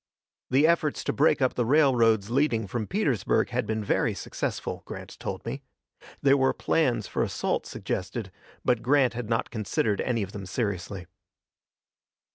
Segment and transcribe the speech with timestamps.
[0.49, 5.15] The efforts to break up the railroads leading from Petersburg had been very successful, Grant
[5.19, 5.61] told me.
[6.23, 8.31] There were plans for assault suggested,
[8.65, 11.05] but Grant had not considered any of them seriously.